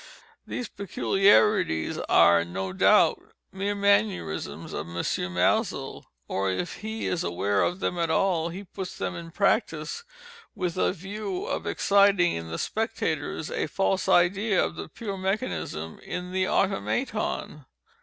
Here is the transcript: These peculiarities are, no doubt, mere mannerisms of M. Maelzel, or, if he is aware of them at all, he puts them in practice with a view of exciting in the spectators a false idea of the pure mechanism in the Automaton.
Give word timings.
These 0.47 0.67
peculiarities 0.67 1.99
are, 2.09 2.43
no 2.43 2.73
doubt, 2.73 3.21
mere 3.51 3.75
mannerisms 3.75 4.73
of 4.73 4.87
M. 4.89 4.95
Maelzel, 4.95 6.05
or, 6.27 6.49
if 6.49 6.77
he 6.77 7.05
is 7.05 7.23
aware 7.23 7.61
of 7.61 7.79
them 7.81 7.99
at 7.99 8.09
all, 8.09 8.49
he 8.49 8.63
puts 8.63 8.97
them 8.97 9.15
in 9.15 9.29
practice 9.29 10.03
with 10.55 10.75
a 10.75 10.91
view 10.91 11.45
of 11.45 11.67
exciting 11.67 12.31
in 12.33 12.49
the 12.49 12.57
spectators 12.57 13.51
a 13.51 13.67
false 13.67 14.09
idea 14.09 14.65
of 14.65 14.73
the 14.73 14.89
pure 14.89 15.17
mechanism 15.17 15.99
in 15.99 16.31
the 16.31 16.47
Automaton. 16.47 17.65